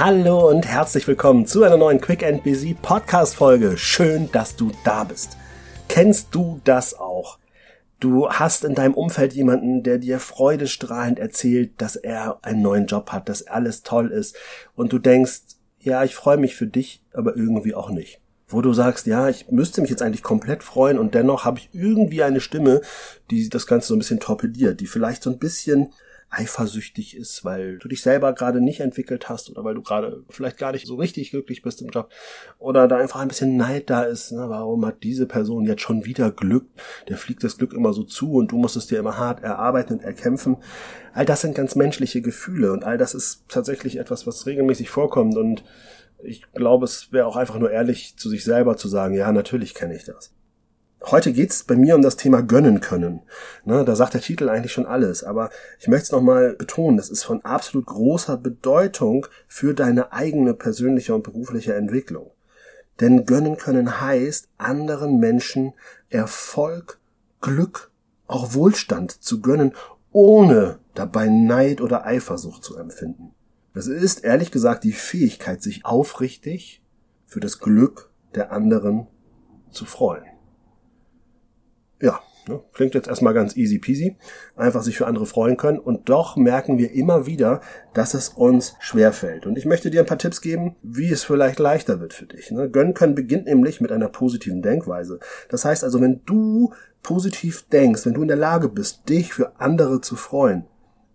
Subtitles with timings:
[0.00, 3.76] Hallo und herzlich willkommen zu einer neuen Quick and Busy Podcast Folge.
[3.76, 5.36] Schön, dass du da bist.
[5.88, 7.40] Kennst du das auch?
[7.98, 13.10] Du hast in deinem Umfeld jemanden, der dir freudestrahlend erzählt, dass er einen neuen Job
[13.10, 14.36] hat, dass alles toll ist
[14.76, 15.40] und du denkst,
[15.80, 18.20] ja, ich freue mich für dich, aber irgendwie auch nicht.
[18.46, 21.70] Wo du sagst, ja, ich müsste mich jetzt eigentlich komplett freuen und dennoch habe ich
[21.72, 22.82] irgendwie eine Stimme,
[23.32, 25.92] die das Ganze so ein bisschen torpediert, die vielleicht so ein bisschen
[26.30, 30.58] eifersüchtig ist, weil du dich selber gerade nicht entwickelt hast oder weil du gerade vielleicht
[30.58, 32.10] gar nicht so richtig glücklich bist im Job
[32.58, 34.32] oder da einfach ein bisschen Neid da ist.
[34.32, 34.44] Ne?
[34.48, 36.66] Warum hat diese Person jetzt schon wieder Glück?
[37.08, 39.94] Der fliegt das Glück immer so zu und du musst es dir immer hart erarbeiten
[39.94, 40.58] und erkämpfen.
[41.14, 45.36] All das sind ganz menschliche Gefühle und all das ist tatsächlich etwas, was regelmäßig vorkommt
[45.36, 45.64] und
[46.22, 49.74] ich glaube, es wäre auch einfach nur ehrlich zu sich selber zu sagen, ja, natürlich
[49.74, 50.32] kenne ich das.
[51.04, 53.20] Heute geht's bei mir um das Thema gönnen können.
[53.64, 57.08] Ne, da sagt der Titel eigentlich schon alles, aber ich möchte es nochmal betonen, das
[57.08, 62.32] ist von absolut großer Bedeutung für deine eigene persönliche und berufliche Entwicklung.
[63.00, 65.72] Denn gönnen können heißt, anderen Menschen
[66.10, 66.98] Erfolg,
[67.40, 67.92] Glück,
[68.26, 69.72] auch Wohlstand zu gönnen,
[70.10, 73.34] ohne dabei Neid oder Eifersucht zu empfinden.
[73.72, 76.82] Das ist ehrlich gesagt die Fähigkeit, sich aufrichtig
[77.24, 79.06] für das Glück der anderen
[79.70, 80.24] zu freuen.
[82.00, 84.16] Ja, ne, klingt jetzt erstmal ganz easy peasy,
[84.56, 87.60] einfach sich für andere freuen können und doch merken wir immer wieder,
[87.94, 89.46] dass es uns schwerfällt.
[89.46, 92.50] Und ich möchte dir ein paar Tipps geben, wie es vielleicht leichter wird für dich.
[92.50, 92.70] Ne?
[92.70, 95.18] Gönnen können beginnt nämlich mit einer positiven Denkweise.
[95.48, 99.60] Das heißt also, wenn du positiv denkst, wenn du in der Lage bist, dich für
[99.60, 100.64] andere zu freuen,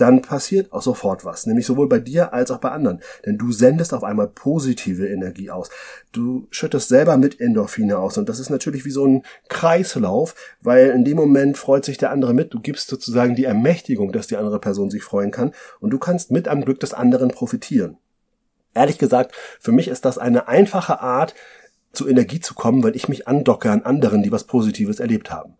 [0.00, 3.00] dann passiert auch sofort was, nämlich sowohl bei dir als auch bei anderen.
[3.26, 5.70] Denn du sendest auf einmal positive Energie aus.
[6.12, 10.90] Du schüttest selber mit Endorphine aus und das ist natürlich wie so ein Kreislauf, weil
[10.90, 12.54] in dem Moment freut sich der andere mit.
[12.54, 16.30] Du gibst sozusagen die Ermächtigung, dass die andere Person sich freuen kann und du kannst
[16.30, 17.98] mit am Glück des anderen profitieren.
[18.74, 21.34] Ehrlich gesagt, für mich ist das eine einfache Art,
[21.92, 25.56] zu Energie zu kommen, weil ich mich andocke an anderen, die was Positives erlebt haben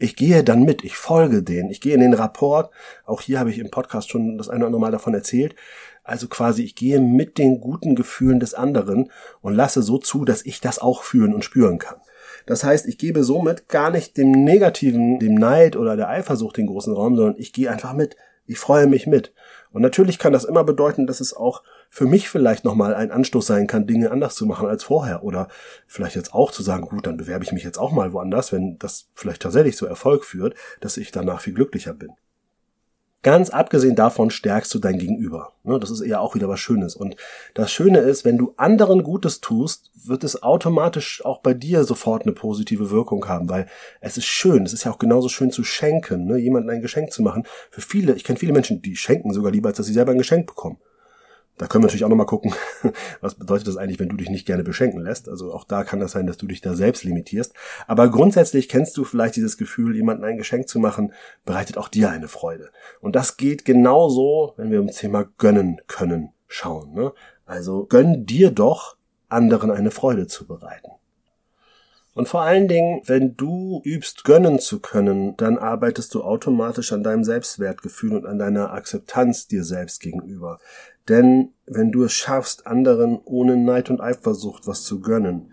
[0.00, 2.70] ich gehe dann mit, ich folge denen, ich gehe in den Rapport,
[3.04, 5.54] auch hier habe ich im Podcast schon das eine oder andere Mal davon erzählt,
[6.02, 9.10] also quasi ich gehe mit den guten Gefühlen des anderen
[9.42, 12.00] und lasse so zu, dass ich das auch fühlen und spüren kann.
[12.46, 16.66] Das heißt, ich gebe somit gar nicht dem Negativen, dem Neid oder der Eifersucht den
[16.66, 18.16] großen Raum, sondern ich gehe einfach mit.
[18.50, 19.32] Ich freue mich mit.
[19.70, 23.46] Und natürlich kann das immer bedeuten, dass es auch für mich vielleicht nochmal ein Anstoß
[23.46, 25.22] sein kann, Dinge anders zu machen als vorher.
[25.22, 25.46] Oder
[25.86, 28.76] vielleicht jetzt auch zu sagen, gut, dann bewerbe ich mich jetzt auch mal woanders, wenn
[28.80, 32.10] das vielleicht tatsächlich zu Erfolg führt, dass ich danach viel glücklicher bin.
[33.22, 35.52] Ganz abgesehen davon stärkst du dein Gegenüber.
[35.62, 36.96] Ne, das ist eher auch wieder was Schönes.
[36.96, 37.16] Und
[37.52, 42.22] das Schöne ist, wenn du anderen Gutes tust, wird es automatisch auch bei dir sofort
[42.22, 43.66] eine positive Wirkung haben, weil
[44.00, 44.64] es ist schön.
[44.64, 46.38] Es ist ja auch genauso schön zu schenken, ne?
[46.38, 47.44] jemandem ein Geschenk zu machen.
[47.70, 50.18] Für viele, ich kenne viele Menschen, die schenken sogar lieber, als dass sie selber ein
[50.18, 50.78] Geschenk bekommen.
[51.60, 52.54] Da können wir natürlich auch nochmal gucken,
[53.20, 55.28] was bedeutet das eigentlich, wenn du dich nicht gerne beschenken lässt.
[55.28, 57.52] Also auch da kann das sein, dass du dich da selbst limitierst.
[57.86, 61.12] Aber grundsätzlich kennst du vielleicht dieses Gefühl, jemandem ein Geschenk zu machen,
[61.44, 62.70] bereitet auch dir eine Freude.
[63.02, 66.94] Und das geht genauso, wenn wir ums Thema gönnen können schauen.
[66.94, 67.12] Ne?
[67.44, 68.96] Also gönn dir doch,
[69.28, 70.92] anderen eine Freude zu bereiten.
[72.12, 77.04] Und vor allen Dingen, wenn du übst, gönnen zu können, dann arbeitest du automatisch an
[77.04, 80.58] deinem Selbstwertgefühl und an deiner Akzeptanz dir selbst gegenüber.
[81.08, 85.52] Denn wenn du es schaffst, anderen ohne Neid und Eifersucht was zu gönnen,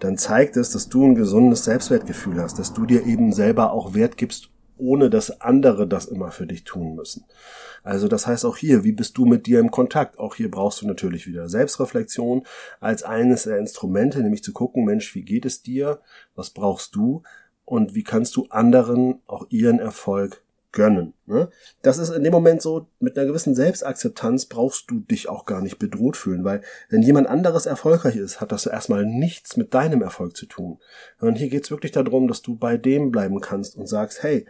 [0.00, 3.94] dann zeigt es, dass du ein gesundes Selbstwertgefühl hast, dass du dir eben selber auch
[3.94, 7.24] Wert gibst, ohne dass andere das immer für dich tun müssen.
[7.82, 10.18] Also das heißt auch hier, wie bist du mit dir im Kontakt?
[10.18, 12.44] Auch hier brauchst du natürlich wieder Selbstreflexion
[12.80, 16.00] als eines der Instrumente, nämlich zu gucken, Mensch, wie geht es dir?
[16.34, 17.22] Was brauchst du?
[17.64, 20.43] Und wie kannst du anderen auch ihren Erfolg
[20.74, 21.14] gönnen.
[21.24, 21.48] Ne?
[21.80, 25.62] Das ist in dem Moment so, mit einer gewissen Selbstakzeptanz brauchst du dich auch gar
[25.62, 30.02] nicht bedroht fühlen, weil wenn jemand anderes erfolgreich ist, hat das erstmal nichts mit deinem
[30.02, 30.78] Erfolg zu tun.
[31.20, 34.46] Und hier geht's wirklich darum, dass du bei dem bleiben kannst und sagst, hey,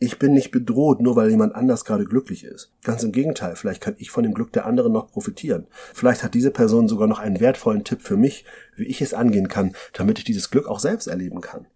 [0.00, 2.72] ich bin nicht bedroht, nur weil jemand anders gerade glücklich ist.
[2.84, 5.66] Ganz im Gegenteil, vielleicht kann ich von dem Glück der anderen noch profitieren.
[5.92, 8.44] Vielleicht hat diese Person sogar noch einen wertvollen Tipp für mich,
[8.76, 11.66] wie ich es angehen kann, damit ich dieses Glück auch selbst erleben kann.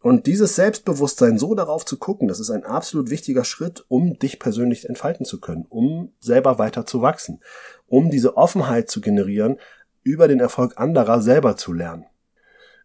[0.00, 4.38] Und dieses Selbstbewusstsein so darauf zu gucken, das ist ein absolut wichtiger Schritt, um dich
[4.38, 7.40] persönlich entfalten zu können, um selber weiter zu wachsen,
[7.86, 9.58] um diese Offenheit zu generieren,
[10.04, 12.06] über den Erfolg anderer selber zu lernen.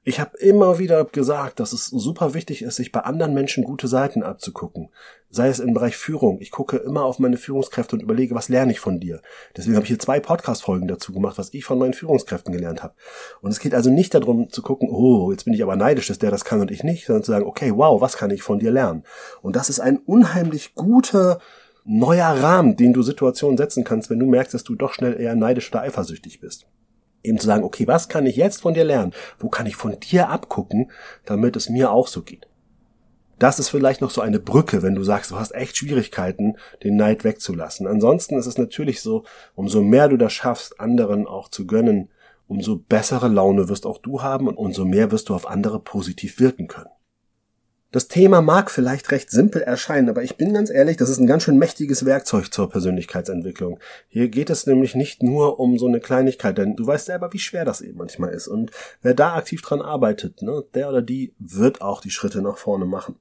[0.06, 3.88] Ich habe immer wieder gesagt, dass es super wichtig ist, sich bei anderen Menschen gute
[3.88, 4.90] Seiten abzugucken.
[5.30, 6.42] Sei es im Bereich Führung.
[6.42, 9.22] Ich gucke immer auf meine Führungskräfte und überlege, was lerne ich von dir.
[9.56, 12.96] Deswegen habe ich hier zwei Podcast-Folgen dazu gemacht, was ich von meinen Führungskräften gelernt habe.
[13.40, 16.20] Und es geht also nicht darum zu gucken, oh, jetzt bin ich aber neidisch, dass
[16.20, 18.60] der das kann und ich nicht, sondern zu sagen, okay, wow, was kann ich von
[18.60, 19.04] dir lernen?
[19.42, 21.40] Und das ist ein unheimlich guter
[21.86, 25.36] neuer Rahmen, den du Situationen setzen kannst, wenn du merkst, dass du doch schnell eher
[25.36, 26.66] neidisch oder eifersüchtig bist.
[27.24, 29.14] Eben zu sagen, okay, was kann ich jetzt von dir lernen?
[29.40, 30.92] Wo kann ich von dir abgucken,
[31.26, 32.48] damit es mir auch so geht?
[33.40, 36.96] Das ist vielleicht noch so eine Brücke, wenn du sagst, du hast echt Schwierigkeiten, den
[36.96, 37.88] Neid wegzulassen.
[37.88, 39.24] Ansonsten ist es natürlich so,
[39.56, 42.10] umso mehr du das schaffst, anderen auch zu gönnen,
[42.48, 46.40] umso bessere Laune wirst auch du haben und umso mehr wirst du auf andere positiv
[46.40, 46.90] wirken können.
[47.94, 51.28] Das Thema mag vielleicht recht simpel erscheinen, aber ich bin ganz ehrlich, das ist ein
[51.28, 53.80] ganz schön mächtiges Werkzeug zur Persönlichkeitsentwicklung.
[54.08, 57.40] Hier geht es nämlich nicht nur um so eine Kleinigkeit, denn du weißt selber, wie
[57.40, 58.48] schwer das eben manchmal ist.
[58.48, 58.72] Und
[59.04, 62.86] wer da aktiv dran arbeitet, ne, der oder die wird auch die Schritte nach vorne
[62.86, 63.18] machen.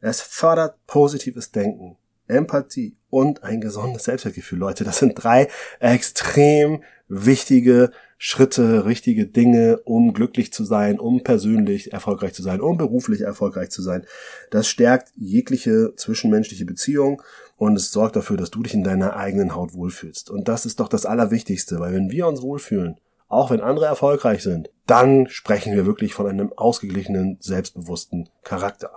[0.00, 1.96] Es fördert positives Denken,
[2.26, 4.58] Empathie und ein gesundes Selbstwertgefühl.
[4.58, 5.46] Leute, das sind drei
[5.78, 12.78] extrem wichtige Schritte, richtige Dinge, um glücklich zu sein, um persönlich erfolgreich zu sein, um
[12.78, 14.06] beruflich erfolgreich zu sein.
[14.50, 17.22] Das stärkt jegliche zwischenmenschliche Beziehung
[17.56, 20.30] und es sorgt dafür, dass du dich in deiner eigenen Haut wohlfühlst.
[20.30, 22.96] Und das ist doch das Allerwichtigste, weil wenn wir uns wohlfühlen,
[23.28, 28.92] auch wenn andere erfolgreich sind, dann sprechen wir wirklich von einem ausgeglichenen, selbstbewussten Charakter.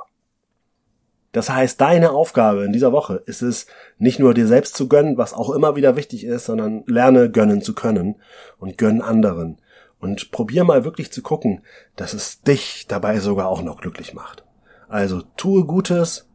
[1.32, 3.68] Das heißt, deine Aufgabe in dieser Woche ist es,
[3.98, 7.62] nicht nur dir selbst zu gönnen, was auch immer wieder wichtig ist, sondern lerne gönnen
[7.62, 8.16] zu können
[8.58, 9.58] und gönn anderen.
[10.00, 11.62] Und probier mal wirklich zu gucken,
[11.96, 14.44] dass es dich dabei sogar auch noch glücklich macht.
[14.88, 16.28] Also tue Gutes,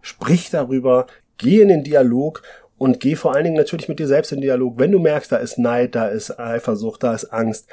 [0.00, 1.06] sprich darüber,
[1.36, 2.42] geh in den Dialog
[2.78, 4.78] und geh vor allen Dingen natürlich mit dir selbst in Dialog.
[4.78, 7.68] Wenn du merkst, da ist Neid, da ist Eifersucht, da ist Angst,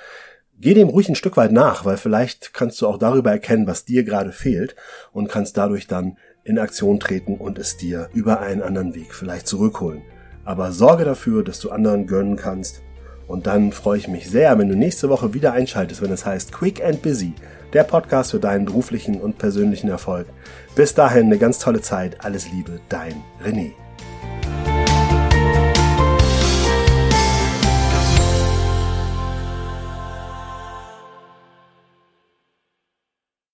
[0.57, 3.83] Geh dem ruhig ein Stück weit nach, weil vielleicht kannst du auch darüber erkennen, was
[3.83, 4.75] dir gerade fehlt
[5.11, 9.47] und kannst dadurch dann in Aktion treten und es dir über einen anderen Weg vielleicht
[9.47, 10.03] zurückholen.
[10.45, 12.81] Aber sorge dafür, dass du anderen gönnen kannst.
[13.27, 16.51] Und dann freue ich mich sehr, wenn du nächste Woche wieder einschaltest, wenn es heißt
[16.51, 17.33] Quick and Busy,
[17.73, 20.27] der Podcast für deinen beruflichen und persönlichen Erfolg.
[20.75, 22.23] Bis dahin eine ganz tolle Zeit.
[22.23, 23.84] Alles Liebe, dein René.